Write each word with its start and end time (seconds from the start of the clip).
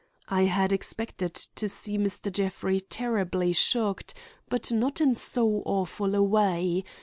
I 0.29 0.45
had 0.45 0.73
expected 0.73 1.35
to 1.35 1.69
see 1.69 1.95
Mr. 1.95 2.31
Jeffrey 2.31 2.79
terribly 2.79 3.53
shocked, 3.53 4.15
but 4.49 4.71
not 4.71 4.99
in 4.99 5.13
so 5.13 5.61
awful 5.63 6.15
a 6.15 6.23
way. 6.23 6.83